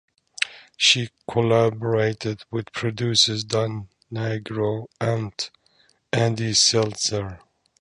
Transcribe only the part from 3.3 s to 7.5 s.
Dan Nigro and Andy Seltzer.